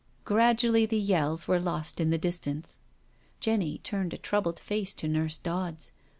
Gradually 0.23 0.87
the 0.87 0.97
yells 0.97 1.47
were 1.47 1.59
lost 1.59 1.99
in 1.99 2.09
the 2.09 2.17
distance. 2.17 2.79
Jenny 3.39 3.77
turned 3.77 4.15
a 4.15 4.17
troubled 4.17 4.59
face 4.59 4.95
to 4.95 5.07
Nurse 5.07 5.37
Dodds. 5.37 5.91